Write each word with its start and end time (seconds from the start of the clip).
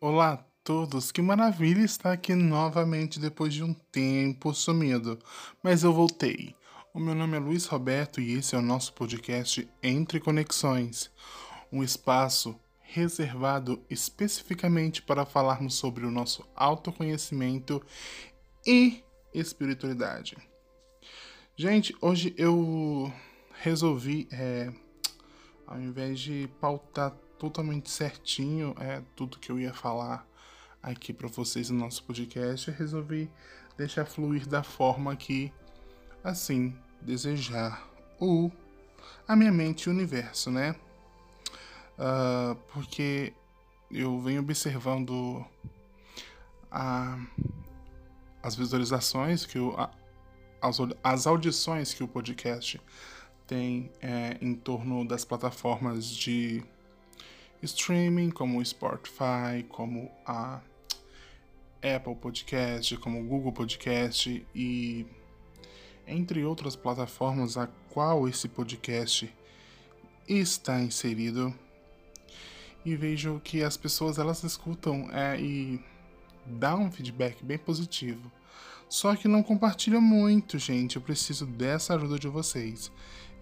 Olá 0.00 0.34
a 0.34 0.44
todos, 0.62 1.10
que 1.10 1.20
maravilha 1.20 1.82
estar 1.82 2.12
aqui 2.12 2.32
novamente 2.32 3.18
depois 3.18 3.52
de 3.52 3.64
um 3.64 3.74
tempo 3.74 4.54
sumido, 4.54 5.18
mas 5.60 5.82
eu 5.82 5.92
voltei. 5.92 6.54
O 6.94 7.00
meu 7.00 7.16
nome 7.16 7.36
é 7.36 7.40
Luiz 7.40 7.66
Roberto 7.66 8.20
e 8.20 8.34
esse 8.34 8.54
é 8.54 8.58
o 8.58 8.62
nosso 8.62 8.92
podcast 8.92 9.68
Entre 9.82 10.20
Conexões, 10.20 11.10
um 11.72 11.82
espaço 11.82 12.54
reservado 12.80 13.84
especificamente 13.90 15.02
para 15.02 15.26
falarmos 15.26 15.74
sobre 15.74 16.06
o 16.06 16.12
nosso 16.12 16.48
autoconhecimento 16.54 17.84
e 18.64 19.02
espiritualidade. 19.34 20.36
Gente, 21.56 21.92
hoje 22.00 22.32
eu 22.38 23.12
resolvi, 23.50 24.28
é, 24.30 24.72
ao 25.66 25.80
invés 25.80 26.20
de 26.20 26.48
pautar 26.60 27.16
totalmente 27.38 27.90
certinho 27.90 28.74
é 28.80 29.02
tudo 29.14 29.38
que 29.38 29.50
eu 29.50 29.58
ia 29.58 29.72
falar 29.72 30.26
aqui 30.82 31.12
para 31.12 31.28
vocês 31.28 31.70
no 31.70 31.78
nosso 31.78 32.02
podcast, 32.04 32.68
eu 32.68 32.74
resolvi 32.74 33.30
deixar 33.76 34.04
fluir 34.04 34.46
da 34.46 34.62
forma 34.62 35.14
que 35.16 35.52
assim 36.22 36.76
desejar 37.00 37.88
o 38.20 38.50
a 39.26 39.36
minha 39.36 39.52
mente 39.52 39.84
e 39.84 39.88
o 39.88 39.92
universo, 39.92 40.50
né? 40.50 40.74
Uh, 41.98 42.54
porque 42.72 43.32
eu 43.90 44.20
venho 44.20 44.40
observando 44.40 45.44
a, 46.70 47.18
as 48.42 48.54
visualizações 48.54 49.46
que 49.46 49.58
o, 49.58 49.74
a, 49.76 49.90
as, 50.60 50.78
as 51.02 51.26
audições 51.26 51.94
que 51.94 52.02
o 52.02 52.08
podcast 52.08 52.80
tem 53.46 53.90
é, 54.00 54.36
em 54.40 54.54
torno 54.54 55.06
das 55.06 55.24
plataformas 55.24 56.06
de 56.06 56.62
streaming 57.62 58.30
como 58.30 58.58
o 58.58 58.64
Spotify, 58.64 59.64
como 59.68 60.10
a 60.26 60.60
Apple 61.82 62.14
Podcast, 62.16 62.96
como 62.98 63.20
o 63.20 63.24
Google 63.24 63.52
Podcast 63.52 64.46
e 64.54 65.06
entre 66.06 66.44
outras 66.44 66.74
plataformas 66.74 67.56
a 67.56 67.66
qual 67.90 68.28
esse 68.28 68.48
podcast 68.48 69.32
está 70.28 70.80
inserido 70.80 71.54
e 72.84 72.96
vejo 72.96 73.40
que 73.44 73.62
as 73.62 73.76
pessoas 73.76 74.18
elas 74.18 74.42
escutam 74.42 75.08
é, 75.12 75.38
e 75.40 75.80
dão 76.46 76.84
um 76.84 76.90
feedback 76.90 77.44
bem 77.44 77.58
positivo. 77.58 78.30
Só 78.88 79.14
que 79.14 79.28
não 79.28 79.42
compartilha 79.42 80.00
muito, 80.00 80.58
gente. 80.58 80.96
Eu 80.96 81.02
preciso 81.02 81.44
dessa 81.44 81.94
ajuda 81.94 82.18
de 82.18 82.28
vocês. 82.28 82.90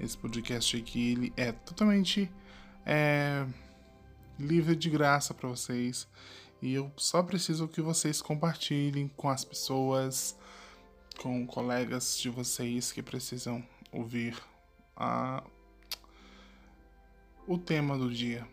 Esse 0.01 0.19
podcast 0.19 0.77
aqui 0.77 1.13
ele 1.13 1.33
é 1.37 1.53
totalmente 1.53 2.29
é, 2.85 3.47
livre 4.39 4.77
de 4.77 4.91
graça 4.91 5.35
para 5.35 5.49
vocês. 5.49 6.07
E 6.61 6.75
eu 6.75 6.91
só 6.97 7.23
preciso 7.23 7.69
que 7.69 7.81
vocês 7.81 8.23
compartilhem 8.23 9.09
com 9.17 9.29
as 9.29 9.45
pessoas, 9.45 10.37
com 11.19 11.47
colegas 11.47 12.19
de 12.19 12.31
vocês 12.31 12.93
que 12.93 13.03
precisam 13.03 13.65
ouvir 13.93 14.37
a, 14.97 15.43
o 17.47 17.59
tema 17.59 17.97
do 17.99 18.11
dia. 18.11 18.47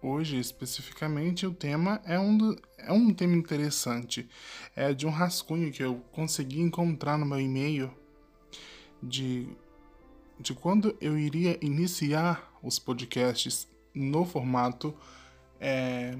Hoje, 0.00 0.38
especificamente, 0.38 1.44
o 1.44 1.52
tema 1.52 2.00
é 2.04 2.18
um, 2.18 2.38
do, 2.38 2.56
é 2.78 2.92
um 2.92 3.12
tema 3.12 3.34
interessante. 3.34 4.28
É 4.76 4.94
de 4.94 5.06
um 5.06 5.10
rascunho 5.10 5.72
que 5.72 5.82
eu 5.82 5.96
consegui 6.12 6.60
encontrar 6.60 7.18
no 7.18 7.26
meu 7.26 7.40
e-mail 7.40 7.92
de, 9.02 9.48
de 10.38 10.54
quando 10.54 10.96
eu 11.00 11.18
iria 11.18 11.58
iniciar 11.60 12.48
os 12.62 12.78
podcasts 12.78 13.68
no 13.94 14.24
formato 14.24 14.94
é, 15.60 16.16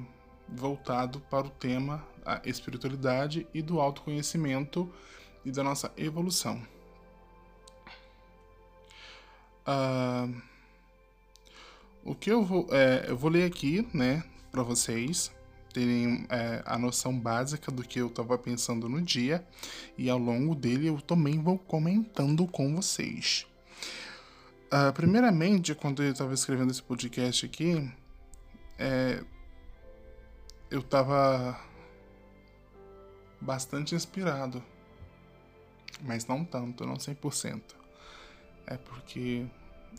voltado 0.48 1.20
para 1.20 1.46
o 1.46 1.50
tema 1.50 2.04
da 2.24 2.40
espiritualidade 2.44 3.46
e 3.52 3.62
do 3.62 3.80
autoconhecimento 3.80 4.90
e 5.44 5.50
da 5.50 5.62
nossa 5.62 5.92
evolução. 5.96 6.62
Uh, 9.66 10.42
o 12.04 12.14
que 12.14 12.30
eu 12.30 12.42
vou, 12.42 12.66
é, 12.70 13.04
eu 13.08 13.16
vou 13.16 13.30
ler 13.30 13.44
aqui, 13.44 13.86
né, 13.92 14.24
para 14.50 14.62
vocês 14.62 15.30
terem 15.72 16.26
é, 16.30 16.62
a 16.64 16.78
noção 16.78 17.16
básica 17.16 17.70
do 17.70 17.82
que 17.82 18.00
eu 18.00 18.08
estava 18.08 18.36
pensando 18.38 18.88
no 18.88 19.00
dia 19.02 19.46
e 19.96 20.08
ao 20.08 20.18
longo 20.18 20.54
dele 20.54 20.88
eu 20.88 21.00
também 21.00 21.38
vou 21.38 21.58
comentando 21.58 22.46
com 22.46 22.74
vocês. 22.74 23.46
Uh, 24.70 24.92
primeiramente, 24.92 25.74
quando 25.74 26.02
eu 26.02 26.12
estava 26.12 26.34
escrevendo 26.34 26.70
esse 26.70 26.82
podcast 26.82 27.46
aqui, 27.46 27.90
é, 28.78 29.24
eu 30.70 30.80
estava 30.80 31.58
bastante 33.40 33.94
inspirado, 33.94 34.62
mas 36.02 36.26
não 36.26 36.44
tanto, 36.44 36.84
não 36.84 36.94
100%. 36.96 37.62
É 38.66 38.76
porque 38.76 39.46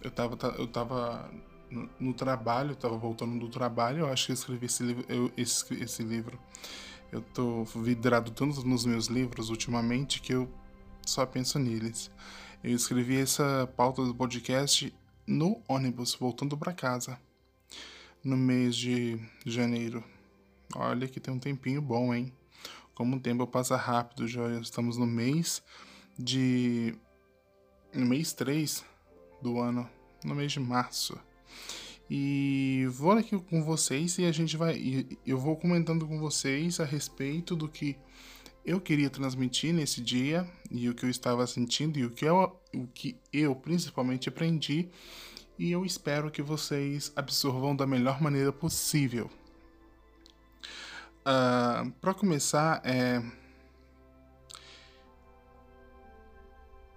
eu 0.03 0.09
estava 0.09 0.35
eu 0.57 0.67
tava 0.67 1.31
no, 1.71 1.89
no 1.99 2.13
trabalho, 2.13 2.73
estava 2.73 2.95
voltando 2.95 3.39
do 3.39 3.49
trabalho, 3.49 3.99
eu 3.99 4.07
acho 4.07 4.27
que 4.27 4.31
eu 4.31 4.35
escrevi 4.35 4.65
esse 4.67 4.83
livro, 4.83 5.05
eu, 5.09 5.31
esse, 5.35 5.73
esse 5.83 6.03
livro. 6.03 6.39
Eu 7.11 7.21
tô 7.21 7.63
vidrado 7.63 8.29
tanto 8.29 8.63
nos 8.63 8.85
meus 8.85 9.07
livros 9.07 9.49
ultimamente 9.49 10.21
que 10.21 10.33
eu 10.33 10.47
só 11.05 11.25
penso 11.25 11.57
neles. 11.57 12.11
Eu 12.61 12.75
escrevi 12.75 13.15
essa 13.15 13.71
pauta 13.77 14.03
do 14.03 14.13
podcast 14.13 14.93
no 15.25 15.61
ônibus, 15.65 16.13
voltando 16.13 16.57
para 16.57 16.73
casa, 16.73 17.17
no 18.21 18.35
mês 18.35 18.75
de 18.75 19.17
janeiro. 19.45 20.03
Olha 20.75 21.07
que 21.07 21.21
tem 21.21 21.33
um 21.33 21.39
tempinho 21.39 21.81
bom, 21.81 22.13
hein? 22.13 22.33
Como 22.93 23.15
o 23.15 23.19
tempo 23.19 23.47
passa 23.47 23.77
rápido, 23.77 24.27
já 24.27 24.45
estamos 24.59 24.97
no 24.97 25.07
mês 25.07 25.63
de. 26.17 26.93
no 27.93 28.05
mês 28.05 28.33
3 28.33 28.83
do 29.41 29.61
ano, 29.61 29.89
no 30.25 30.35
mês 30.35 30.51
de 30.51 30.59
março. 30.59 31.17
E 32.09 32.87
vou 32.91 33.13
aqui 33.13 33.39
com 33.39 33.63
vocês 33.63 34.17
e 34.17 34.25
a 34.25 34.33
gente 34.33 34.57
vai. 34.57 35.07
Eu 35.25 35.37
vou 35.37 35.55
comentando 35.55 36.05
com 36.05 36.19
vocês 36.19 36.81
a 36.81 36.83
respeito 36.83 37.55
do 37.55 37.69
que 37.69 37.95
eu 38.65 38.79
queria 38.79 39.09
transmitir 39.09 39.73
nesse 39.73 40.01
dia 40.01 40.47
e 40.69 40.89
o 40.89 40.93
que 40.93 41.05
eu 41.05 41.09
estava 41.09 41.45
sentindo 41.47 41.97
e 41.97 42.05
o 42.05 42.11
que 42.11 42.25
eu, 42.25 42.59
o 42.73 42.87
que 42.87 43.17
eu 43.31 43.55
principalmente 43.55 44.29
aprendi 44.29 44.89
e 45.57 45.71
eu 45.71 45.85
espero 45.85 46.31
que 46.31 46.41
vocês 46.41 47.11
absorvam 47.15 47.75
da 47.75 47.85
melhor 47.85 48.21
maneira 48.21 48.51
possível. 48.51 49.29
Uh, 51.25 51.25
ah, 51.25 51.91
Para 51.99 52.13
começar, 52.13 52.81
é... 52.85 53.21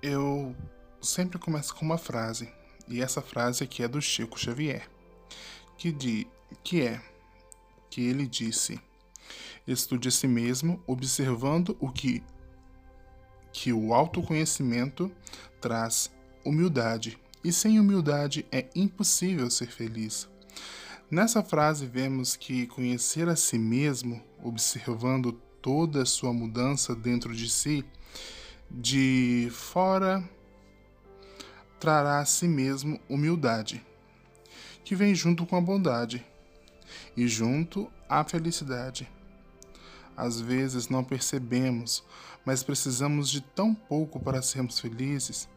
eu 0.01 0.55
sempre 1.01 1.39
começo 1.39 1.75
com 1.75 1.85
uma 1.85 1.99
frase 1.99 2.53
e 2.87 3.03
essa 3.03 3.21
frase 3.21 3.65
aqui 3.65 3.83
é 3.83 3.89
do 3.89 4.01
Chico 4.01 4.39
Xavier, 4.39 4.89
que, 5.77 5.91
de... 5.91 6.27
que 6.63 6.83
é 6.83 7.03
que 7.91 8.01
ele 8.01 8.27
disse 8.27 8.81
Estude 9.67 10.09
a 10.09 10.11
si 10.11 10.27
mesmo, 10.27 10.83
observando 10.87 11.77
o 11.81 11.91
que 11.91 12.23
que 13.53 13.73
o 13.73 13.93
autoconhecimento 13.93 15.13
traz 15.61 16.11
humildade, 16.45 17.19
e 17.45 17.53
sem 17.53 17.79
humildade 17.79 18.47
é 18.51 18.67
impossível 18.75 19.51
ser 19.51 19.69
feliz. 19.69 20.29
Nessa 21.11 21.43
frase 21.43 21.87
vemos 21.87 22.35
que 22.35 22.67
conhecer 22.69 23.29
a 23.29 23.37
si 23.37 23.59
mesmo, 23.59 24.23
observando 24.43 25.33
toda 25.61 26.03
a 26.03 26.07
sua 26.07 26.33
mudança 26.33 26.95
dentro 26.95 27.35
de 27.35 27.51
si, 27.51 27.85
de 28.71 29.49
fora 29.51 30.27
trará 31.79 32.21
a 32.21 32.25
si 32.25 32.49
mesmo 32.49 32.99
humildade, 33.09 33.85
que 34.85 34.95
vem 34.95 35.15
junto 35.15 35.45
com 35.45 35.57
a 35.57 35.61
bondade 35.61 36.25
e 37.17 37.29
junto 37.29 37.91
à 38.09 38.25
felicidade. 38.25 39.09
Às 40.17 40.41
vezes 40.41 40.89
não 40.89 41.03
percebemos, 41.03 42.05
mas 42.45 42.63
precisamos 42.63 43.31
de 43.31 43.41
tão 43.41 43.75
pouco 43.75 44.21
para 44.21 44.43
sermos 44.43 44.79
felizes. 44.79 45.49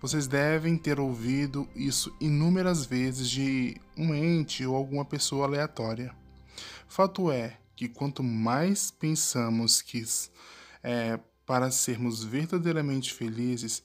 Vocês 0.00 0.26
devem 0.26 0.76
ter 0.76 0.98
ouvido 0.98 1.68
isso 1.76 2.14
inúmeras 2.20 2.84
vezes 2.84 3.30
de 3.30 3.76
um 3.96 4.14
ente 4.14 4.66
ou 4.66 4.74
alguma 4.74 5.04
pessoa 5.04 5.46
aleatória. 5.46 6.14
Fato 6.88 7.30
é 7.30 7.58
que 7.76 7.88
quanto 7.88 8.22
mais 8.22 8.90
pensamos 8.90 9.80
que 9.80 10.04
é, 10.82 11.18
para 11.46 11.70
sermos 11.70 12.24
verdadeiramente 12.24 13.12
felizes 13.12 13.82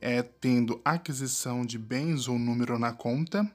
é 0.00 0.22
tendo 0.22 0.80
aquisição 0.84 1.64
de 1.64 1.78
bens 1.78 2.28
ou 2.28 2.38
número 2.38 2.78
na 2.78 2.92
conta, 2.92 3.50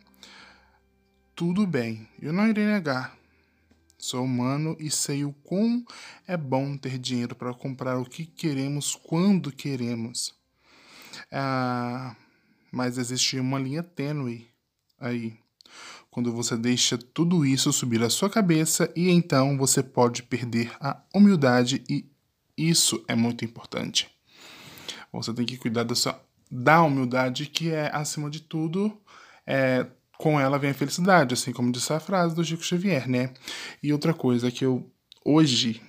tudo 1.35 1.67
bem, 1.67 2.07
eu 2.19 2.33
não 2.33 2.47
irei 2.47 2.65
negar. 2.65 3.18
Sou 3.99 4.23
humano 4.23 4.77
e 4.79 4.89
sei 4.89 5.25
o 5.25 5.33
quão 5.43 5.83
é 6.25 6.37
bom 6.37 6.77
ter 6.77 6.97
dinheiro 6.97 7.35
para 7.35 7.53
comprar 7.53 7.99
o 7.99 8.05
que 8.05 8.25
queremos 8.25 8.95
quando 8.95 9.51
queremos. 9.51 10.33
Ah, 11.29 12.15
mas 12.71 12.97
existe 12.97 13.37
uma 13.37 13.59
linha 13.59 13.83
tênue 13.83 14.47
aí. 14.97 15.37
quando 16.09 16.31
você 16.33 16.57
deixa 16.57 16.97
tudo 16.97 17.45
isso 17.45 17.71
subir 17.73 18.01
à 18.01 18.09
sua 18.09 18.29
cabeça 18.29 18.91
e 18.95 19.09
então 19.09 19.57
você 19.57 19.83
pode 19.83 20.23
perder 20.23 20.71
a 20.79 21.01
humildade 21.13 21.83
e 21.89 22.05
isso 22.57 23.03
é 23.07 23.15
muito 23.15 23.43
importante. 23.43 24.09
Você 25.11 25.33
tem 25.33 25.45
que 25.45 25.57
cuidar 25.57 25.83
da 25.83 25.93
sua 25.93 26.23
da 26.49 26.81
humildade 26.81 27.45
que 27.47 27.69
é 27.69 27.93
acima 27.93 28.29
de 28.29 28.39
tudo 28.41 28.97
é, 29.45 29.85
com 30.19 30.37
ela 30.37 30.59
vem 30.59 30.71
a 30.71 30.73
felicidade, 30.73 31.33
assim 31.33 31.53
como 31.53 31.71
disse 31.71 31.93
a 31.93 31.99
frase 31.99 32.35
do 32.35 32.43
Chico 32.43 32.61
Xavier, 32.61 33.09
né? 33.09 33.33
E 33.81 33.93
outra 33.93 34.13
coisa 34.13 34.51
que 34.51 34.65
eu 34.65 34.91
hoje 35.23 35.81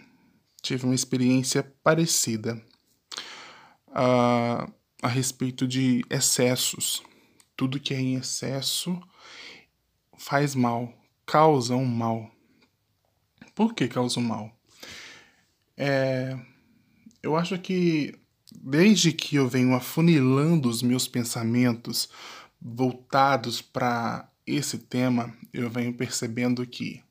tive 0.62 0.84
uma 0.84 0.94
experiência 0.94 1.64
parecida 1.82 2.62
uh, 3.88 4.72
a 5.02 5.08
respeito 5.08 5.66
de 5.66 6.04
excessos. 6.08 7.02
Tudo 7.56 7.80
que 7.80 7.92
é 7.92 8.00
em 8.00 8.14
excesso 8.14 9.02
faz 10.16 10.54
mal, 10.54 10.94
causa 11.26 11.74
um 11.74 11.84
mal. 11.84 12.30
Por 13.52 13.74
que 13.74 13.88
causa 13.88 14.20
um 14.20 14.22
mal? 14.22 14.56
É, 15.76 16.38
eu 17.20 17.34
acho 17.34 17.58
que 17.58 18.14
desde 18.62 19.12
que 19.12 19.34
eu 19.34 19.48
venho 19.48 19.74
afunilando 19.74 20.68
os 20.68 20.82
meus 20.82 21.08
pensamentos 21.08 22.08
voltados 22.60 23.62
para 23.62 24.30
esse 24.46 24.78
tema, 24.78 25.34
eu 25.52 25.70
venho 25.70 25.94
percebendo 25.94 26.66
que 26.66 27.02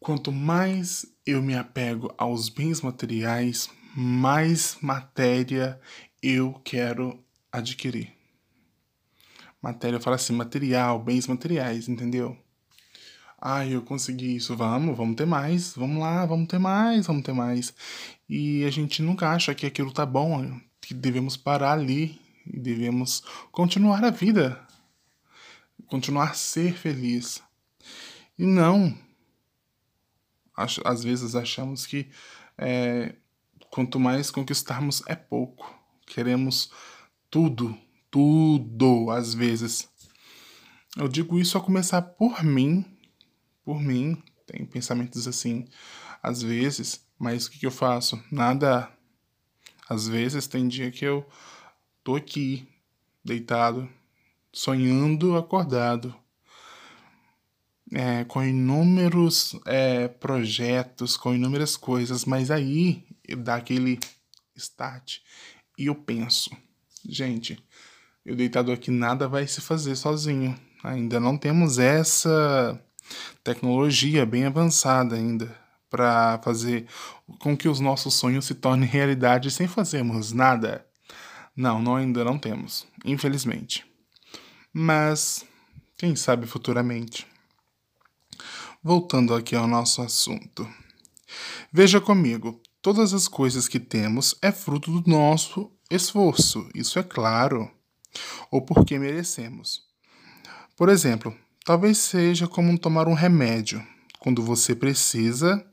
quanto 0.00 0.30
mais 0.30 1.06
eu 1.24 1.42
me 1.42 1.56
apego 1.56 2.12
aos 2.16 2.48
bens 2.48 2.80
materiais, 2.80 3.68
mais 3.96 4.78
matéria 4.80 5.80
eu 6.22 6.60
quero 6.64 7.22
adquirir. 7.50 8.12
Matéria, 9.60 10.00
fala 10.00 10.16
assim, 10.16 10.32
material, 10.32 11.02
bens 11.02 11.26
materiais, 11.26 11.88
entendeu? 11.88 12.36
Ah, 13.38 13.66
eu 13.66 13.82
consegui 13.82 14.36
isso, 14.36 14.56
vamos, 14.56 14.96
vamos 14.96 15.16
ter 15.16 15.26
mais, 15.26 15.74
vamos 15.74 16.00
lá, 16.00 16.24
vamos 16.24 16.48
ter 16.48 16.58
mais, 16.58 17.06
vamos 17.06 17.22
ter 17.22 17.32
mais. 17.32 17.74
E 18.28 18.64
a 18.64 18.70
gente 18.70 19.02
nunca 19.02 19.30
acha 19.30 19.54
que 19.54 19.66
aquilo 19.66 19.92
tá 19.92 20.06
bom, 20.06 20.58
que 20.80 20.94
devemos 20.94 21.36
parar 21.36 21.72
ali 21.72 22.25
e 22.46 22.58
devemos 22.58 23.22
continuar 23.50 24.04
a 24.04 24.10
vida, 24.10 24.66
continuar 25.86 26.30
a 26.30 26.34
ser 26.34 26.76
feliz. 26.76 27.42
E 28.38 28.44
não. 28.44 28.96
Às 30.84 31.04
vezes 31.04 31.34
achamos 31.34 31.86
que 31.86 32.10
é, 32.56 33.14
quanto 33.70 34.00
mais 34.00 34.30
conquistarmos 34.30 35.02
é 35.06 35.14
pouco. 35.14 35.74
Queremos 36.06 36.70
tudo, 37.30 37.76
tudo, 38.10 39.10
às 39.10 39.34
vezes. 39.34 39.88
Eu 40.96 41.08
digo 41.08 41.38
isso 41.38 41.58
a 41.58 41.60
começar 41.60 42.00
por 42.00 42.42
mim, 42.42 42.84
por 43.64 43.80
mim. 43.80 44.22
Tem 44.46 44.64
pensamentos 44.64 45.26
assim, 45.28 45.66
às 46.22 46.40
vezes, 46.40 47.04
mas 47.18 47.46
o 47.46 47.50
que, 47.50 47.58
que 47.58 47.66
eu 47.66 47.70
faço? 47.70 48.22
Nada. 48.30 48.90
Às 49.88 50.08
vezes 50.08 50.46
tem 50.46 50.66
dia 50.66 50.90
que 50.90 51.04
eu 51.04 51.26
tô 52.06 52.14
aqui, 52.14 52.68
deitado, 53.24 53.88
sonhando 54.52 55.36
acordado, 55.36 56.14
é, 57.92 58.22
com 58.22 58.44
inúmeros 58.44 59.58
é, 59.66 60.06
projetos, 60.06 61.16
com 61.16 61.34
inúmeras 61.34 61.76
coisas, 61.76 62.24
mas 62.24 62.48
aí 62.48 63.04
dá 63.38 63.56
aquele 63.56 63.98
start 64.54 65.18
e 65.76 65.86
eu 65.86 65.96
penso, 65.96 66.48
gente, 67.04 67.60
eu 68.24 68.36
deitado 68.36 68.70
aqui 68.70 68.92
nada 68.92 69.26
vai 69.26 69.44
se 69.48 69.60
fazer 69.60 69.96
sozinho. 69.96 70.56
Ainda 70.84 71.18
não 71.18 71.36
temos 71.36 71.76
essa 71.76 72.80
tecnologia 73.42 74.24
bem 74.24 74.44
avançada 74.44 75.16
ainda 75.16 75.52
para 75.90 76.38
fazer 76.44 76.86
com 77.40 77.56
que 77.56 77.68
os 77.68 77.80
nossos 77.80 78.14
sonhos 78.14 78.44
se 78.44 78.54
tornem 78.54 78.86
realidade 78.88 79.50
sem 79.50 79.66
fazermos 79.66 80.30
nada. 80.30 80.86
Não, 81.56 81.80
não 81.80 81.96
ainda 81.96 82.22
não 82.22 82.38
temos, 82.38 82.86
infelizmente. 83.04 83.86
Mas 84.72 85.46
quem 85.96 86.14
sabe 86.14 86.46
futuramente. 86.46 87.26
Voltando 88.82 89.34
aqui 89.34 89.56
ao 89.56 89.66
nosso 89.66 90.02
assunto. 90.02 90.68
Veja 91.72 92.00
comigo, 92.00 92.60
todas 92.82 93.14
as 93.14 93.26
coisas 93.26 93.66
que 93.66 93.80
temos 93.80 94.34
é 94.42 94.52
fruto 94.52 95.00
do 95.00 95.10
nosso 95.10 95.72
esforço, 95.90 96.68
isso 96.74 96.98
é 96.98 97.02
claro, 97.02 97.70
ou 98.50 98.60
porque 98.60 98.98
merecemos. 98.98 99.82
Por 100.76 100.90
exemplo, 100.90 101.34
talvez 101.64 101.98
seja 101.98 102.46
como 102.46 102.78
tomar 102.78 103.08
um 103.08 103.14
remédio. 103.14 103.84
Quando 104.18 104.42
você 104.42 104.74
precisa, 104.74 105.64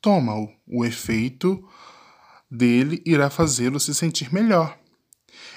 toma-o. 0.00 0.48
O 0.66 0.84
efeito 0.84 1.68
dele 2.50 3.02
irá 3.04 3.28
fazê-lo 3.28 3.80
se 3.80 3.94
sentir 3.94 4.32
melhor. 4.32 4.78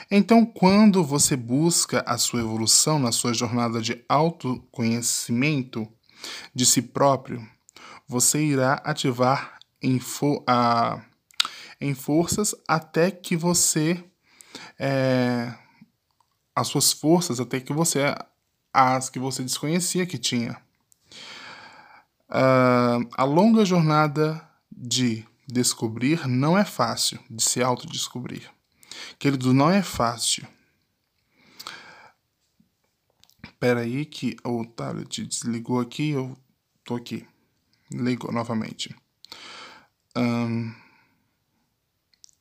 Então, 0.10 0.46
quando 0.46 1.04
você 1.04 1.36
busca 1.36 2.04
a 2.06 2.18
sua 2.18 2.40
evolução 2.40 3.00
na 3.00 3.12
sua 3.12 3.34
jornada 3.34 3.82
de 3.82 4.04
autoconhecimento 4.08 5.88
de 6.54 6.66
si 6.66 6.82
próprio, 6.82 7.46
você 8.08 8.44
irá 8.44 8.82
ativar 8.84 9.58
em, 9.82 10.00
fo 10.00 10.44
a, 10.48 11.02
em 11.82 11.94
forças 11.94 12.56
até 12.68 13.12
que 13.12 13.36
você. 13.36 14.04
É, 14.78 15.54
as 16.56 16.68
suas 16.68 16.94
forças 16.94 17.40
até 17.40 17.60
que 17.60 17.74
você. 17.74 18.16
as 18.74 19.10
que 19.10 19.20
você 19.20 19.44
desconhecia 19.44 20.06
que 20.06 20.18
tinha. 20.18 20.58
Uh, 22.30 23.08
a 23.16 23.24
longa 23.24 23.64
jornada 23.64 24.42
de 24.72 25.26
descobrir 25.48 26.28
não 26.28 26.58
é 26.58 26.66
fácil, 26.66 27.20
de 27.30 27.44
se 27.44 27.62
autodescobrir. 27.62 28.55
Querido, 29.18 29.54
não 29.54 29.70
é 29.70 29.82
fácil. 29.82 30.48
Espera 33.44 33.82
aí 33.82 34.06
que 34.06 34.36
o 34.44 34.66
tablet 34.66 35.26
desligou 35.26 35.80
aqui, 35.80 36.12
eu 36.12 36.38
tô 36.84 36.96
aqui. 36.96 37.28
Ligou 37.92 38.32
novamente. 38.32 38.96
Um, 40.16 40.74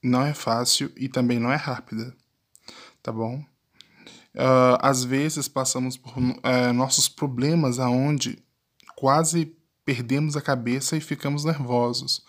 não 0.02 0.22
é 0.22 0.34
fácil 0.34 0.92
e 0.96 1.08
também 1.08 1.38
não 1.38 1.50
é 1.50 1.56
rápida, 1.56 2.14
tá 3.02 3.10
bom? 3.10 3.44
Uh, 4.34 4.76
às 4.80 5.04
vezes 5.04 5.48
passamos 5.48 5.96
por 5.96 6.18
uh, 6.18 6.72
nossos 6.74 7.08
problemas 7.08 7.78
aonde 7.78 8.42
quase 8.96 9.56
perdemos 9.84 10.36
a 10.36 10.42
cabeça 10.42 10.96
e 10.96 11.00
ficamos 11.00 11.44
nervosos. 11.44 12.24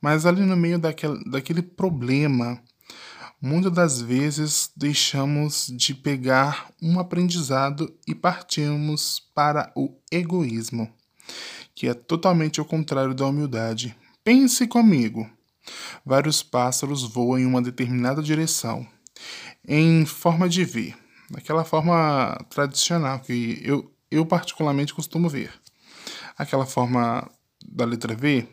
Mas 0.00 0.24
ali 0.24 0.42
no 0.42 0.56
meio 0.56 0.78
daquele, 0.78 1.22
daquele 1.28 1.62
problema, 1.62 2.62
Muitas 3.40 3.72
das 3.72 4.00
vezes 4.00 4.68
deixamos 4.76 5.68
de 5.72 5.94
pegar 5.94 6.72
um 6.82 6.98
aprendizado 6.98 7.96
e 8.04 8.12
partimos 8.12 9.22
para 9.32 9.70
o 9.76 9.94
egoísmo, 10.10 10.92
que 11.72 11.86
é 11.86 11.94
totalmente 11.94 12.60
o 12.60 12.64
contrário 12.64 13.14
da 13.14 13.24
humildade. 13.24 13.96
Pense 14.24 14.66
comigo. 14.66 15.30
Vários 16.04 16.42
pássaros 16.42 17.04
voam 17.04 17.38
em 17.38 17.46
uma 17.46 17.62
determinada 17.62 18.20
direção, 18.20 18.84
em 19.64 20.04
forma 20.04 20.48
de 20.48 20.64
V, 20.64 20.92
naquela 21.30 21.64
forma 21.64 22.36
tradicional 22.50 23.20
que 23.20 23.60
eu, 23.62 23.88
eu 24.10 24.26
particularmente 24.26 24.92
costumo 24.92 25.28
ver. 25.28 25.52
Aquela 26.36 26.66
forma 26.66 27.30
da 27.64 27.84
letra 27.84 28.16
V, 28.16 28.48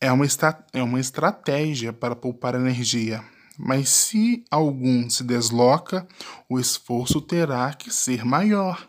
é 0.00 0.10
uma, 0.10 0.24
é 0.72 0.82
uma 0.82 0.98
estratégia 0.98 1.92
para 1.92 2.16
poupar 2.16 2.54
energia, 2.54 3.22
mas 3.58 3.90
se 3.90 4.42
algum 4.50 5.08
se 5.10 5.22
desloca, 5.22 6.08
o 6.48 6.58
esforço 6.58 7.20
terá 7.20 7.72
que 7.74 7.92
ser 7.92 8.24
maior. 8.24 8.88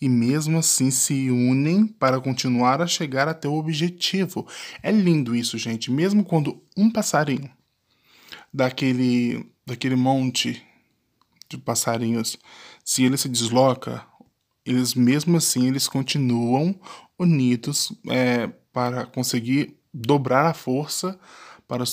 E 0.00 0.08
mesmo 0.08 0.58
assim 0.58 0.90
se 0.90 1.30
unem 1.30 1.86
para 1.86 2.20
continuar 2.20 2.80
a 2.80 2.86
chegar 2.86 3.28
até 3.28 3.46
o 3.46 3.54
objetivo. 3.54 4.46
É 4.82 4.90
lindo 4.90 5.36
isso, 5.36 5.56
gente. 5.58 5.92
Mesmo 5.92 6.24
quando 6.24 6.60
um 6.76 6.90
passarinho 6.90 7.48
daquele, 8.52 9.46
daquele 9.64 9.94
monte 9.94 10.60
de 11.48 11.58
passarinhos, 11.58 12.36
se 12.84 13.04
ele 13.04 13.16
se 13.16 13.28
desloca, 13.28 14.04
eles 14.64 14.94
mesmo 14.94 15.36
assim 15.36 15.68
eles 15.68 15.86
continuam 15.86 16.74
unidos 17.18 17.92
é, 18.08 18.48
para 18.72 19.06
conseguir 19.06 19.79
dobrar 19.92 20.46
a 20.46 20.54
força 20.54 21.18
para, 21.66 21.84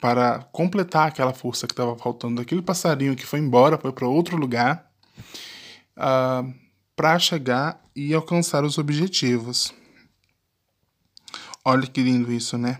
para 0.00 0.38
completar 0.52 1.08
aquela 1.08 1.32
força 1.32 1.66
que 1.66 1.72
estava 1.72 1.96
faltando 1.96 2.36
daquele 2.36 2.62
passarinho 2.62 3.16
que 3.16 3.26
foi 3.26 3.40
embora, 3.40 3.78
foi 3.78 3.92
para 3.92 4.06
outro 4.06 4.36
lugar, 4.36 4.90
uh, 5.96 6.00
ah, 6.00 6.44
para 6.94 7.18
chegar 7.18 7.82
e 7.96 8.14
alcançar 8.14 8.64
os 8.64 8.78
objetivos. 8.78 9.74
Olha 11.64 11.86
que 11.86 12.02
lindo 12.02 12.32
isso, 12.32 12.56
né? 12.56 12.78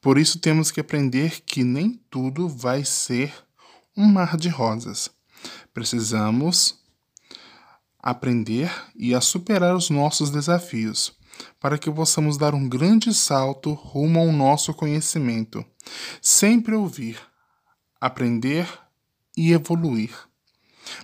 Por 0.00 0.18
isso 0.18 0.38
temos 0.38 0.70
que 0.70 0.80
aprender 0.80 1.42
que 1.42 1.62
nem 1.62 2.00
tudo 2.08 2.48
vai 2.48 2.84
ser 2.84 3.34
um 3.96 4.06
mar 4.06 4.36
de 4.36 4.48
rosas. 4.48 5.10
Precisamos 5.74 6.78
aprender 7.98 8.72
e 8.96 9.14
a 9.14 9.20
superar 9.20 9.74
os 9.74 9.90
nossos 9.90 10.30
desafios, 10.30 11.12
para 11.60 11.78
que 11.78 11.90
possamos 11.90 12.36
dar 12.36 12.54
um 12.54 12.68
grande 12.68 13.12
salto 13.12 13.72
rumo 13.72 14.20
ao 14.20 14.32
nosso 14.32 14.72
conhecimento. 14.74 15.64
Sempre 16.20 16.74
ouvir, 16.74 17.18
aprender 18.00 18.68
e 19.36 19.52
evoluir. 19.52 20.14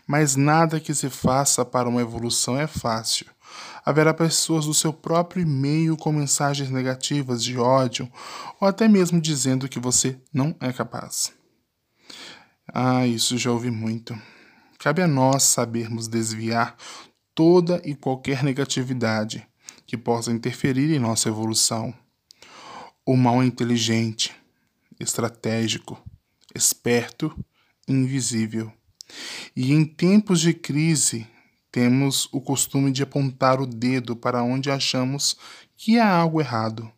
Mas 0.06 0.36
nada 0.36 0.80
que 0.80 0.94
se 0.94 1.10
faça 1.10 1.64
para 1.64 1.88
uma 1.88 2.00
evolução 2.00 2.58
é 2.58 2.66
fácil. 2.66 3.26
Haverá 3.84 4.14
pessoas 4.14 4.64
do 4.64 4.72
seu 4.72 4.92
próprio 4.92 5.46
meio 5.46 5.96
com 5.96 6.10
mensagens 6.10 6.70
negativas 6.70 7.44
de 7.44 7.58
ódio 7.58 8.10
ou 8.60 8.66
até 8.66 8.88
mesmo 8.88 9.20
dizendo 9.20 9.68
que 9.68 9.78
você 9.78 10.18
não 10.32 10.56
é 10.58 10.72
capaz. 10.72 11.32
Ah, 12.72 13.06
isso 13.06 13.36
já 13.36 13.50
ouvi 13.50 13.70
muito. 13.70 14.18
Cabe 14.78 15.02
a 15.02 15.06
nós 15.06 15.42
sabermos 15.42 16.08
desviar 16.08 16.76
toda 17.34 17.80
e 17.84 17.94
qualquer 17.94 18.42
negatividade 18.42 19.46
que 19.94 19.98
possa 19.98 20.32
interferir 20.32 20.92
em 20.92 20.98
nossa 20.98 21.28
evolução. 21.28 21.94
O 23.06 23.16
mal 23.16 23.40
é 23.40 23.46
inteligente, 23.46 24.34
estratégico, 24.98 26.02
esperto 26.52 27.32
invisível. 27.86 28.72
E 29.54 29.72
em 29.72 29.84
tempos 29.84 30.40
de 30.40 30.52
crise, 30.52 31.28
temos 31.70 32.28
o 32.32 32.40
costume 32.40 32.90
de 32.90 33.04
apontar 33.04 33.60
o 33.60 33.66
dedo 33.66 34.16
para 34.16 34.42
onde 34.42 34.68
achamos 34.68 35.36
que 35.76 35.96
há 36.00 36.08
algo 36.08 36.40
errado. 36.40 36.90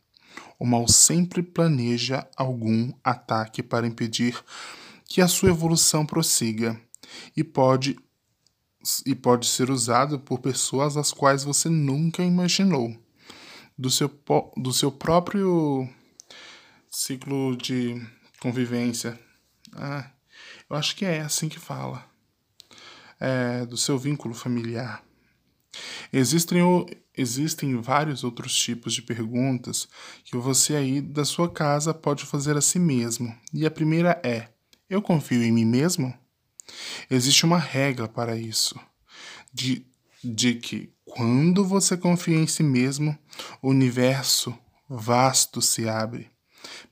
O 0.59 0.65
mal 0.65 0.89
sempre 0.89 1.43
planeja 1.43 2.27
algum 2.35 2.95
ataque 3.05 3.63
para 3.63 3.87
impedir 3.87 4.43
que 5.05 5.21
a 5.21 5.29
sua 5.29 5.51
evolução 5.51 6.07
prossiga 6.07 6.81
e 7.37 7.45
pode 7.45 7.99
e 9.05 9.15
pode 9.15 9.47
ser 9.47 9.71
usado 9.71 10.19
por 10.19 10.39
pessoas 10.39 10.97
as 10.97 11.13
quais 11.13 11.45
você 11.45 11.69
nunca 11.69 12.23
imaginou. 12.23 12.97
Do 13.77 13.91
seu, 13.91 14.11
do 14.57 14.73
seu 14.73 14.91
próprio 14.91 15.89
ciclo 16.91 17.57
de 17.57 18.01
convivência. 18.41 19.19
Ah, 19.75 20.11
eu 20.69 20.77
acho 20.77 20.97
que 20.97 21.05
é 21.05 21.21
assim 21.21 21.49
que 21.49 21.59
fala. 21.59 22.05
É, 23.21 23.67
do 23.67 23.77
seu 23.77 23.99
vínculo 23.99 24.35
familiar. 24.35 25.03
Existem, 26.13 26.61
existem 27.17 27.81
vários 27.81 28.25
outros 28.25 28.55
tipos 28.55 28.95
de 28.95 29.03
perguntas 29.03 29.89
que 30.25 30.37
você 30.37 30.77
aí 30.77 31.01
da 31.01 31.25
sua 31.25 31.51
casa 31.51 31.93
pode 31.93 32.25
fazer 32.25 32.57
a 32.57 32.61
si 32.61 32.79
mesmo. 32.79 33.35
E 33.53 33.67
a 33.67 33.71
primeira 33.71 34.21
é: 34.25 34.49
Eu 34.89 35.03
confio 35.03 35.43
em 35.43 35.53
mim 35.53 35.65
mesmo? 35.65 36.15
Existe 37.11 37.45
uma 37.45 37.59
regra 37.59 38.09
para 38.09 38.37
isso, 38.37 38.79
de, 39.53 39.87
de 40.23 40.55
que 40.55 40.93
quando 41.05 41.65
você 41.65 41.97
confia 41.97 42.37
em 42.37 42.47
si 42.47 42.63
mesmo, 42.63 43.17
o 43.63 43.71
universo 43.71 44.57
vasto 44.89 45.63
se 45.63 45.89
abre. 45.89 46.31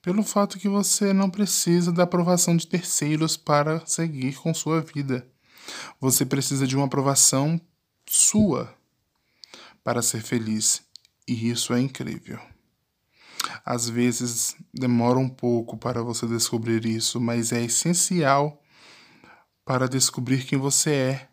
Pelo 0.01 0.23
fato 0.23 0.59
que 0.59 0.69
você 0.69 1.13
não 1.13 1.29
precisa 1.29 1.91
da 1.91 2.05
aprovação 2.05 2.57
de 2.57 2.67
terceiros 2.67 3.37
para 3.37 3.85
seguir 3.87 4.37
com 4.37 4.55
sua 4.55 4.81
vida. 4.81 5.27
Você 6.01 6.25
precisa 6.25 6.67
de 6.67 6.77
uma 6.77 6.87
aprovação 6.87 7.61
sua 8.07 8.73
para 9.83 10.03
ser 10.03 10.23
feliz. 10.23 10.83
E 11.27 11.51
isso 11.51 11.73
é 11.73 11.81
incrível. 11.81 12.39
Às 13.65 13.89
vezes 13.89 14.57
demora 14.73 15.19
um 15.19 15.29
pouco 15.29 15.77
para 15.77 16.03
você 16.03 16.27
descobrir 16.27 16.85
isso, 16.87 17.21
mas 17.21 17.53
é 17.53 17.63
essencial 17.63 18.63
para 19.65 19.89
descobrir 19.89 20.45
quem 20.45 20.59
você 20.59 20.91
é, 20.91 21.29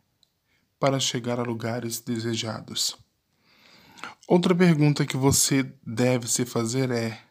para 0.79 0.99
chegar 0.99 1.39
a 1.39 1.43
lugares 1.43 1.99
desejados. 1.99 2.97
Outra 4.27 4.55
pergunta 4.55 5.05
que 5.05 5.17
você 5.17 5.63
deve 5.85 6.27
se 6.27 6.45
fazer 6.45 6.89
é: 6.89 7.21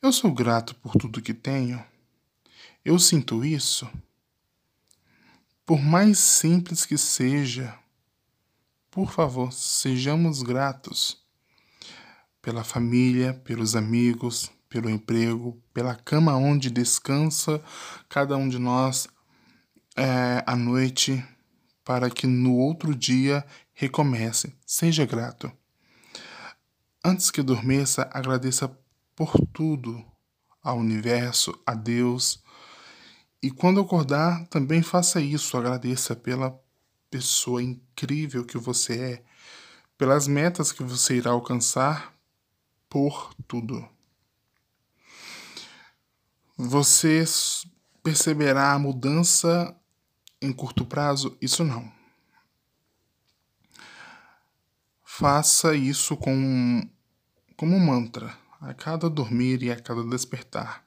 Eu 0.00 0.12
sou 0.12 0.32
grato 0.32 0.74
por 0.76 0.92
tudo 0.92 1.22
que 1.22 1.32
tenho? 1.32 1.82
Eu 2.84 2.98
sinto 2.98 3.44
isso? 3.44 3.88
Por 5.64 5.80
mais 5.80 6.18
simples 6.18 6.84
que 6.84 6.98
seja, 6.98 7.78
por 8.90 9.10
favor, 9.10 9.52
sejamos 9.52 10.42
gratos 10.42 11.16
pela 12.42 12.64
família, 12.64 13.32
pelos 13.32 13.74
amigos, 13.74 14.50
pelo 14.68 14.90
emprego, 14.90 15.62
pela 15.72 15.94
cama 15.94 16.36
onde 16.36 16.68
descansa 16.68 17.62
cada 18.08 18.36
um 18.36 18.48
de 18.48 18.58
nós, 18.58 19.08
é, 19.96 20.42
à 20.46 20.56
noite 20.56 21.24
para 21.84 22.10
que 22.10 22.26
no 22.26 22.56
outro 22.56 22.94
dia 22.94 23.44
recomece. 23.72 24.54
Seja 24.66 25.04
grato. 25.04 25.50
Antes 27.04 27.30
que 27.30 27.40
adormeça, 27.40 28.08
agradeça 28.12 28.68
por 29.16 29.32
tudo 29.52 30.04
ao 30.62 30.78
universo, 30.78 31.52
a 31.66 31.74
Deus. 31.74 32.42
E 33.42 33.50
quando 33.50 33.80
acordar, 33.80 34.46
também 34.46 34.82
faça 34.82 35.20
isso. 35.20 35.56
Agradeça 35.56 36.14
pela 36.14 36.56
pessoa 37.10 37.62
incrível 37.62 38.44
que 38.44 38.56
você 38.56 38.98
é, 38.98 39.24
pelas 39.98 40.28
metas 40.28 40.70
que 40.72 40.82
você 40.82 41.16
irá 41.16 41.32
alcançar, 41.32 42.14
por 42.88 43.34
tudo. 43.48 43.88
Você 46.56 47.24
perceberá 48.02 48.72
a 48.72 48.78
mudança 48.78 49.74
em 50.42 50.52
curto 50.52 50.84
prazo, 50.84 51.36
isso 51.40 51.64
não. 51.64 51.90
Faça 55.04 55.74
isso 55.74 56.16
com, 56.16 56.82
como 57.56 57.76
um 57.76 57.80
mantra, 57.80 58.36
a 58.60 58.74
cada 58.74 59.08
dormir 59.08 59.62
e 59.62 59.70
a 59.70 59.80
cada 59.80 60.02
despertar. 60.04 60.84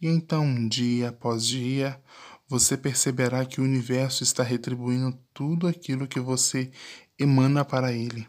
E 0.00 0.08
então, 0.08 0.68
dia 0.68 1.10
após 1.10 1.46
dia, 1.46 2.02
você 2.48 2.76
perceberá 2.76 3.44
que 3.46 3.60
o 3.60 3.64
universo 3.64 4.22
está 4.22 4.42
retribuindo 4.42 5.16
tudo 5.32 5.68
aquilo 5.68 6.08
que 6.08 6.20
você 6.20 6.72
emana 7.18 7.64
para 7.64 7.92
ele. 7.92 8.26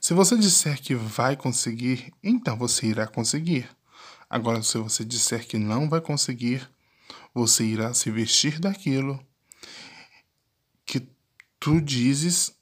Se 0.00 0.12
você 0.12 0.36
disser 0.36 0.80
que 0.82 0.94
vai 0.94 1.36
conseguir, 1.36 2.12
então 2.22 2.56
você 2.56 2.86
irá 2.86 3.06
conseguir. 3.06 3.68
Agora, 4.28 4.62
se 4.62 4.76
você 4.78 5.04
disser 5.04 5.46
que 5.46 5.58
não 5.58 5.88
vai 5.88 6.00
conseguir, 6.00 6.68
você 7.34 7.64
irá 7.64 7.94
se 7.94 8.10
vestir 8.10 8.58
daquilo 8.58 9.18
tu 11.60 11.80
dizes, 11.80 12.52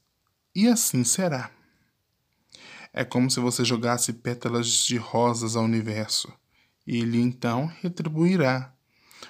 e 0.55 0.69
assim 0.69 1.05
será. 1.05 1.51
É 2.93 3.05
como 3.05 3.31
se 3.31 3.39
você 3.39 3.65
jogasse 3.65 4.13
pétalas 4.13 4.67
de 4.69 4.97
rosas 4.97 5.57
ao 5.57 5.65
universo, 5.65 6.33
e 6.87 6.99
ele 6.99 7.21
então 7.21 7.67
retribuirá 7.81 8.75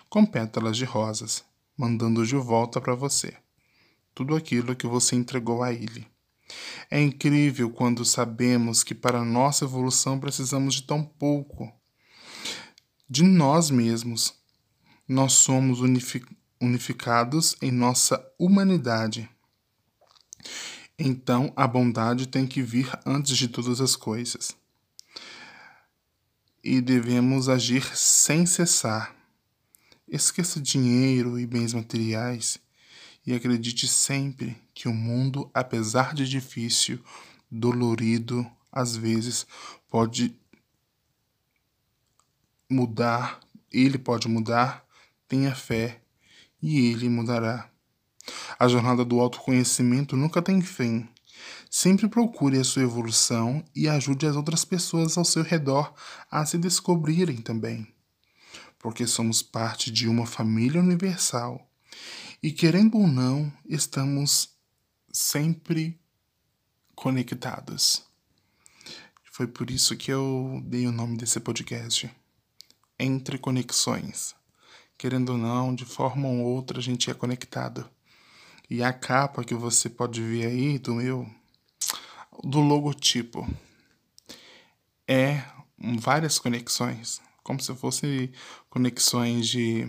com 0.09 0.25
pétalas 0.25 0.77
de 0.77 0.85
rosas, 0.85 1.45
mandando 1.77 2.27
de 2.27 2.35
volta 2.35 2.81
para 2.81 2.95
você 2.95 3.37
tudo 4.19 4.35
aquilo 4.35 4.75
que 4.75 4.85
você 4.85 5.15
entregou 5.15 5.63
a 5.63 5.73
ele. 5.73 6.05
É 6.91 7.01
incrível 7.01 7.71
quando 7.71 8.05
sabemos 8.05 8.83
que 8.83 8.93
para 8.93 9.25
nossa 9.25 9.65
evolução 9.65 10.19
precisamos 10.19 10.75
de 10.75 10.83
tão 10.83 11.05
pouco. 11.05 11.73
De 13.09 13.23
nós 13.23 13.71
mesmos. 13.71 14.35
Nós 15.07 15.35
somos 15.35 15.79
unificados 16.61 17.57
em 17.63 17.71
nossa 17.71 18.25
humanidade. 18.39 19.29
Então 20.99 21.53
a 21.55 21.67
bondade 21.67 22.27
tem 22.27 22.47
que 22.47 22.63
vir 22.63 22.91
antes 23.07 23.37
de 23.37 23.49
todas 23.49 23.81
as 23.81 23.95
coisas. 23.95 24.57
E 26.63 26.81
devemos 26.81 27.49
agir 27.49 27.97
sem 27.97 28.45
cessar. 28.47 29.15
Esqueça 30.09 30.61
dinheiro 30.61 31.39
e 31.39 31.47
bens 31.47 31.73
materiais 31.73 32.59
e 33.27 33.35
acredite 33.35 33.87
sempre 33.87 34.57
que 34.73 34.89
o 34.89 34.95
mundo, 34.95 35.51
apesar 35.53 36.15
de 36.15 36.27
difícil, 36.27 36.99
dolorido, 37.51 38.51
às 38.73 38.97
vezes 38.97 39.47
pode 39.91 40.35
mudar, 42.71 43.41
ele 43.71 43.99
pode 43.99 44.29
mudar, 44.29 44.85
tenha 45.27 45.55
fé 45.55 46.01
e 46.63 46.91
ele 46.91 47.09
mudará. 47.09 47.71
A 48.59 48.69
jornada 48.69 49.05
do 49.05 49.21
autoconhecimento 49.21 50.17
nunca 50.17 50.43
tem 50.43 50.61
fim. 50.61 51.09
Sempre 51.71 52.09
procure 52.09 52.59
a 52.59 52.65
sua 52.65 52.83
evolução 52.83 53.65
e 53.75 53.89
ajude 53.89 54.27
as 54.27 54.37
outras 54.37 54.65
pessoas 54.65 55.17
ao 55.17 55.25
seu 55.25 55.43
redor 55.43 55.95
a 56.31 56.45
se 56.45 56.59
descobrirem 56.59 57.37
também. 57.37 57.87
Porque 58.79 59.07
somos 59.07 59.43
parte 59.43 59.91
de 59.91 60.09
uma 60.09 60.27
família 60.27 60.81
universal. 60.81 61.69
E 62.43 62.53
querendo 62.53 62.97
ou 62.97 63.07
não, 63.07 63.53
estamos 63.67 64.51
sempre 65.13 65.99
conectados. 66.95 68.05
Foi 69.33 69.47
por 69.47 69.71
isso 69.71 69.97
que 69.97 70.11
eu 70.11 70.61
dei 70.65 70.87
o 70.87 70.93
nome 70.93 71.17
desse 71.17 71.39
podcast. 71.39 72.11
Entre 72.99 73.39
Conexões. 73.39 74.35
Querendo 74.99 75.31
ou 75.31 75.39
não, 75.39 75.75
de 75.75 75.85
forma 75.85 76.29
ou 76.29 76.41
outra, 76.41 76.79
a 76.79 76.83
gente 76.83 77.11
é 77.11 77.15
conectado. 77.15 77.89
E 78.69 78.83
a 78.83 78.93
capa 78.93 79.45
que 79.45 79.55
você 79.55 79.89
pode 79.89 80.21
ver 80.21 80.47
aí 80.47 80.79
do 80.79 80.97
meu, 80.97 81.27
do 82.45 82.61
logotipo, 82.61 83.49
é 85.07 85.43
várias 86.01 86.39
conexões, 86.39 87.21
como 87.43 87.63
se 87.63 87.75
fossem 87.77 88.31
conexões 88.69 89.47
de 89.47 89.89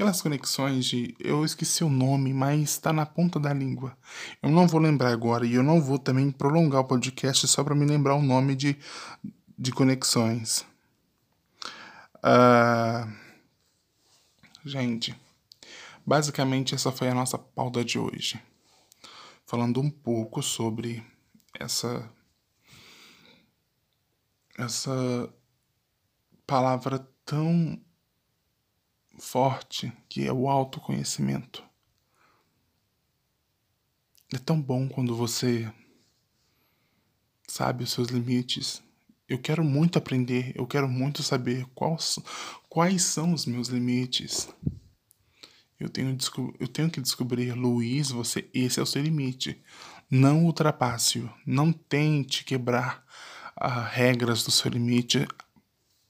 aquelas 0.00 0.22
conexões 0.22 0.86
de. 0.86 1.14
Eu 1.20 1.44
esqueci 1.44 1.84
o 1.84 1.90
nome, 1.90 2.32
mas 2.32 2.70
está 2.70 2.90
na 2.90 3.04
ponta 3.04 3.38
da 3.38 3.52
língua. 3.52 3.94
Eu 4.42 4.48
não 4.48 4.66
vou 4.66 4.80
lembrar 4.80 5.12
agora 5.12 5.44
e 5.44 5.54
eu 5.54 5.62
não 5.62 5.82
vou 5.82 5.98
também 5.98 6.30
prolongar 6.30 6.80
o 6.80 6.84
podcast 6.84 7.46
só 7.46 7.62
para 7.62 7.74
me 7.74 7.84
lembrar 7.84 8.14
o 8.14 8.22
nome 8.22 8.56
de, 8.56 8.78
de 9.58 9.72
conexões. 9.72 10.64
Uh, 12.16 13.29
gente, 14.64 15.14
basicamente 16.04 16.74
essa 16.74 16.92
foi 16.92 17.08
a 17.08 17.14
nossa 17.14 17.38
pauta 17.38 17.84
de 17.84 17.98
hoje. 17.98 18.40
Falando 19.46 19.80
um 19.80 19.90
pouco 19.90 20.42
sobre 20.42 21.04
essa. 21.58 22.08
Essa 24.56 25.32
palavra 26.46 26.98
tão 27.24 27.80
forte 29.18 29.92
que 30.08 30.26
é 30.26 30.32
o 30.32 30.48
autoconhecimento. 30.48 31.64
É 34.32 34.38
tão 34.38 34.60
bom 34.60 34.88
quando 34.88 35.16
você 35.16 35.72
sabe 37.48 37.84
os 37.84 37.90
seus 37.90 38.08
limites. 38.08 38.82
Eu 39.30 39.38
quero 39.38 39.62
muito 39.62 39.96
aprender, 39.96 40.50
eu 40.56 40.66
quero 40.66 40.88
muito 40.88 41.22
saber 41.22 41.64
quais, 41.72 42.18
quais 42.68 43.04
são 43.04 43.32
os 43.32 43.46
meus 43.46 43.68
limites. 43.68 44.52
Eu 45.78 45.88
tenho, 45.88 46.18
eu 46.58 46.66
tenho 46.66 46.90
que 46.90 47.00
descobrir, 47.00 47.52
Luiz, 47.52 48.10
você, 48.10 48.50
esse 48.52 48.80
é 48.80 48.82
o 48.82 48.86
seu 48.86 49.00
limite. 49.00 49.62
Não 50.10 50.44
ultrapasse-o. 50.44 51.30
Não 51.46 51.70
tente 51.70 52.42
quebrar 52.42 53.04
as 53.54 53.72
uh, 53.72 53.88
regras 53.92 54.42
do 54.42 54.50
seu 54.50 54.68
limite 54.68 55.28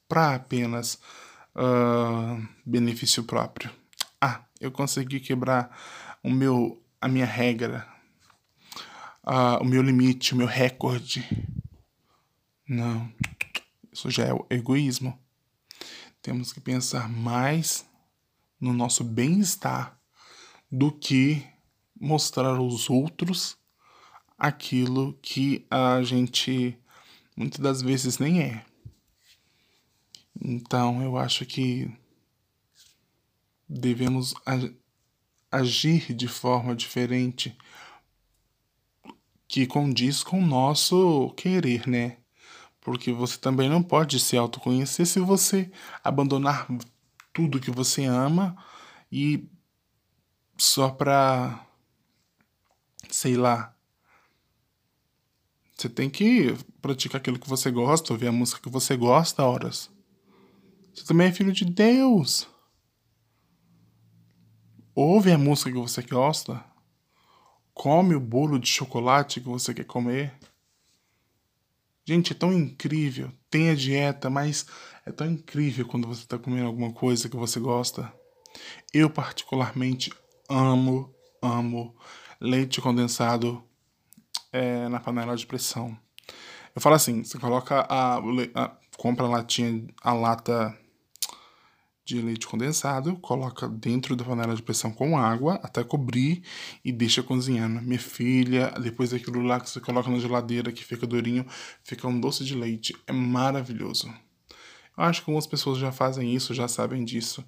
para 0.08 0.36
apenas 0.36 0.94
uh, 1.54 2.42
benefício 2.64 3.22
próprio. 3.24 3.70
Ah, 4.18 4.40
eu 4.58 4.72
consegui 4.72 5.20
quebrar 5.20 5.78
o 6.24 6.30
meu, 6.30 6.82
a 6.98 7.06
minha 7.06 7.26
regra, 7.26 7.86
uh, 9.26 9.60
o 9.60 9.64
meu 9.66 9.82
limite, 9.82 10.32
o 10.32 10.38
meu 10.38 10.46
recorde. 10.46 11.28
Não, 12.72 13.12
isso 13.92 14.08
já 14.12 14.26
é 14.26 14.32
o 14.32 14.46
egoísmo. 14.48 15.18
Temos 16.22 16.52
que 16.52 16.60
pensar 16.60 17.08
mais 17.08 17.84
no 18.60 18.72
nosso 18.72 19.02
bem-estar 19.02 20.00
do 20.70 20.92
que 20.92 21.44
mostrar 22.00 22.58
aos 22.58 22.88
outros 22.88 23.58
aquilo 24.38 25.18
que 25.20 25.66
a 25.68 26.00
gente 26.04 26.78
muitas 27.34 27.58
das 27.58 27.82
vezes 27.82 28.18
nem 28.18 28.40
é. 28.40 28.64
Então 30.40 31.02
eu 31.02 31.16
acho 31.16 31.44
que 31.44 31.92
devemos 33.68 34.32
agir 35.50 36.14
de 36.14 36.28
forma 36.28 36.76
diferente 36.76 37.58
que 39.48 39.66
condiz 39.66 40.22
com 40.22 40.40
o 40.40 40.46
nosso 40.46 41.30
querer, 41.30 41.88
né? 41.88 42.19
Porque 42.80 43.12
você 43.12 43.38
também 43.38 43.68
não 43.68 43.82
pode 43.82 44.18
se 44.18 44.36
autoconhecer 44.36 45.06
se 45.06 45.20
você 45.20 45.70
abandonar 46.02 46.66
tudo 47.32 47.60
que 47.60 47.70
você 47.70 48.04
ama 48.04 48.56
e 49.12 49.48
só 50.56 50.90
pra 50.90 51.66
sei 53.10 53.36
lá. 53.36 53.74
Você 55.76 55.88
tem 55.88 56.10
que 56.10 56.54
praticar 56.82 57.20
aquilo 57.20 57.38
que 57.38 57.48
você 57.48 57.70
gosta, 57.70 58.12
ouvir 58.12 58.28
a 58.28 58.32
música 58.32 58.60
que 58.60 58.68
você 58.68 58.96
gosta 58.96 59.44
horas. 59.44 59.90
Você 60.94 61.04
também 61.04 61.28
é 61.28 61.32
filho 61.32 61.52
de 61.52 61.64
Deus. 61.64 62.46
Ouve 64.94 65.32
a 65.32 65.38
música 65.38 65.70
que 65.70 65.78
você 65.78 66.02
gosta. 66.02 66.62
Come 67.72 68.14
o 68.14 68.20
bolo 68.20 68.58
de 68.58 68.68
chocolate 68.68 69.40
que 69.40 69.48
você 69.48 69.72
quer 69.72 69.84
comer. 69.84 70.34
Gente, 72.04 72.32
é 72.32 72.34
tão 72.34 72.52
incrível. 72.52 73.30
Tem 73.50 73.70
a 73.70 73.74
dieta, 73.74 74.30
mas 74.30 74.66
é 75.06 75.12
tão 75.12 75.30
incrível 75.30 75.86
quando 75.86 76.08
você 76.08 76.22
está 76.22 76.38
comendo 76.38 76.66
alguma 76.66 76.92
coisa 76.92 77.28
que 77.28 77.36
você 77.36 77.60
gosta. 77.60 78.12
Eu, 78.92 79.08
particularmente, 79.08 80.12
amo, 80.48 81.14
amo 81.40 81.94
leite 82.40 82.80
condensado 82.80 83.62
é, 84.52 84.88
na 84.88 84.98
panela 84.98 85.36
de 85.36 85.46
pressão. 85.46 85.96
Eu 86.74 86.80
falo 86.80 86.96
assim: 86.96 87.22
você 87.22 87.38
coloca 87.38 87.80
a, 87.88 88.18
a 88.54 88.76
compra 88.96 89.26
a 89.26 89.28
latinha, 89.28 89.86
a 90.02 90.12
lata 90.12 90.76
de 92.14 92.20
leite 92.20 92.46
condensado, 92.46 93.16
coloca 93.16 93.68
dentro 93.68 94.16
da 94.16 94.24
panela 94.24 94.54
de 94.54 94.62
pressão 94.62 94.92
com 94.92 95.16
água 95.16 95.60
até 95.62 95.84
cobrir 95.84 96.42
e 96.84 96.90
deixa 96.90 97.22
cozinhando. 97.22 97.80
Minha 97.80 97.98
filha, 97.98 98.70
depois 98.82 99.10
daquilo 99.10 99.40
lá 99.42 99.60
que 99.60 99.70
você 99.70 99.80
coloca 99.80 100.10
na 100.10 100.18
geladeira 100.18 100.72
que 100.72 100.84
fica 100.84 101.06
durinho, 101.06 101.46
fica 101.84 102.06
um 102.08 102.20
doce 102.20 102.44
de 102.44 102.54
leite. 102.54 102.96
É 103.06 103.12
maravilhoso. 103.12 104.12
Eu 104.96 105.04
acho 105.04 105.22
que 105.22 105.30
algumas 105.30 105.46
pessoas 105.46 105.78
já 105.78 105.92
fazem 105.92 106.34
isso, 106.34 106.52
já 106.52 106.66
sabem 106.66 107.04
disso, 107.04 107.44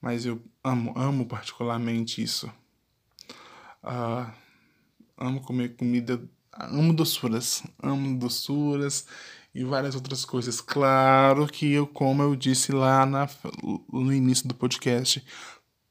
mas 0.00 0.24
eu 0.24 0.42
amo, 0.64 0.92
amo 0.96 1.26
particularmente 1.26 2.22
isso. 2.22 2.50
Uh, 3.84 4.30
amo 5.16 5.40
comer 5.42 5.76
comida, 5.76 6.20
amo 6.52 6.92
doçuras, 6.92 7.62
amo 7.82 8.18
doçuras 8.18 9.06
e 9.58 9.64
várias 9.64 9.96
outras 9.96 10.24
coisas. 10.24 10.60
Claro 10.60 11.48
que 11.48 11.72
eu, 11.72 11.84
como 11.84 12.22
eu 12.22 12.36
disse 12.36 12.70
lá 12.70 13.04
na, 13.04 13.28
no 13.92 14.12
início 14.12 14.46
do 14.46 14.54
podcast, 14.54 15.24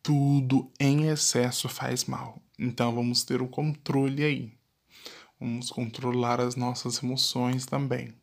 tudo 0.01 0.71
em 0.79 1.09
excesso 1.09 1.67
faz 1.67 2.05
mal. 2.05 2.41
Então 2.57 2.95
vamos 2.95 3.25
ter 3.25 3.41
um 3.41 3.47
controle 3.47 4.23
aí. 4.23 4.53
Vamos 5.37 5.69
controlar 5.69 6.39
as 6.39 6.55
nossas 6.55 7.03
emoções 7.03 7.65
também. 7.65 8.13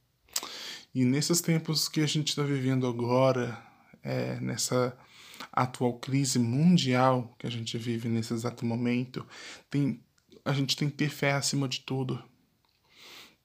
E 0.95 1.05
nesses 1.05 1.43
tempos 1.43 1.91
que 1.91 2.01
a 2.01 2.07
gente 2.07 2.29
está 2.29 2.43
vivendo 2.43 2.87
agora, 2.87 3.63
é, 4.03 4.41
nessa 4.41 4.97
atual 5.53 5.99
crise 5.99 6.39
mundial 6.39 7.35
que 7.39 7.47
a 7.47 7.51
gente 7.51 7.77
vive 7.77 8.09
nesse 8.09 8.33
exato 8.33 8.65
momento, 8.65 9.27
tem, 9.69 10.01
a 10.43 10.55
gente 10.55 10.75
tem 10.75 10.89
que 10.89 10.97
ter 10.97 11.11
fé 11.11 11.33
acima 11.33 11.69
de 11.69 11.81
tudo. 11.81 12.25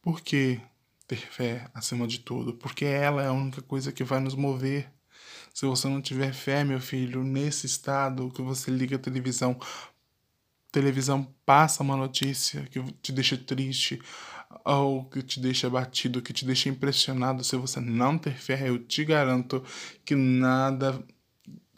Por 0.01 0.21
quê? 0.21 0.61
Ter 1.09 1.17
fé 1.17 1.67
acima 1.73 2.07
de 2.07 2.19
tudo, 2.19 2.53
porque 2.53 2.85
ela 2.85 3.23
é 3.23 3.27
a 3.27 3.33
única 3.33 3.63
coisa 3.63 3.91
que 3.91 4.03
vai 4.03 4.19
nos 4.19 4.35
mover. 4.35 4.93
Se 5.51 5.65
você 5.65 5.87
não 5.87 6.01
tiver 6.01 6.31
fé, 6.33 6.63
meu 6.63 6.79
filho, 6.79 7.23
nesse 7.23 7.65
estado 7.65 8.29
que 8.29 8.43
você 8.43 8.69
liga 8.69 8.95
a 8.95 8.99
televisão, 8.99 9.59
televisão 10.71 11.23
passa 11.43 11.81
uma 11.81 11.97
notícia 11.97 12.61
que 12.67 12.79
te 13.01 13.11
deixa 13.11 13.35
triste, 13.35 13.99
ou 14.63 15.05
que 15.05 15.23
te 15.23 15.39
deixa 15.39 15.65
abatido, 15.65 16.21
que 16.21 16.31
te 16.31 16.45
deixa 16.45 16.69
impressionado, 16.69 17.43
se 17.43 17.55
você 17.55 17.79
não 17.79 18.15
ter 18.15 18.35
fé, 18.35 18.69
eu 18.69 18.77
te 18.77 19.03
garanto 19.03 19.63
que 20.05 20.13
nada, 20.15 21.03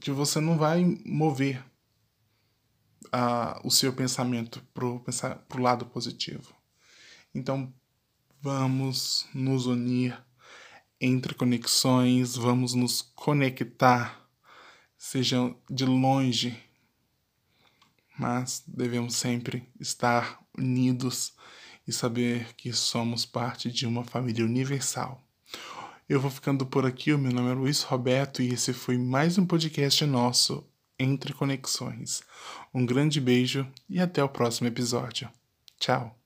que 0.02 0.12
você 0.12 0.42
não 0.42 0.58
vai 0.58 0.84
mover 1.06 1.64
uh, 3.08 3.66
o 3.66 3.72
seu 3.72 3.94
pensamento 3.94 4.62
pensar, 5.06 5.38
pro 5.48 5.62
lado 5.62 5.86
positivo. 5.86 6.54
Então, 7.34 7.74
Vamos 8.42 9.28
nos 9.36 9.68
unir 9.68 10.18
entre 11.00 11.36
conexões, 11.36 12.36
vamos 12.36 12.74
nos 12.74 13.02
conectar, 13.02 14.28
seja 14.98 15.54
de 15.70 15.86
longe, 15.86 16.58
mas 18.18 18.64
devemos 18.68 19.16
sempre 19.16 19.68
estar 19.80 20.40
unidos 20.58 21.34
e 21.88 21.92
saber 21.92 22.54
que 22.56 22.74
somos 22.74 23.26
parte 23.26 23.72
de 23.72 23.86
uma 23.86 24.04
família 24.04 24.46
universal. 24.46 25.22
Eu 26.10 26.20
vou 26.20 26.32
ficando 26.32 26.66
por 26.66 26.86
aqui, 26.86 27.14
o 27.14 27.20
meu 27.20 27.32
nome 27.32 27.52
é 27.52 27.54
Luiz 27.54 27.84
Roberto 27.84 28.42
e 28.42 28.54
esse 28.54 28.74
foi 28.74 28.98
mais 28.98 29.38
um 29.38 29.46
podcast 29.46 30.04
nosso 30.06 30.68
Entre 31.00 31.34
Conexões. 31.34 32.22
Um 32.74 32.86
grande 32.86 33.22
beijo 33.22 33.68
e 33.88 34.00
até 34.00 34.24
o 34.24 34.30
próximo 34.30 34.68
episódio. 34.68 35.30
Tchau! 35.80 36.21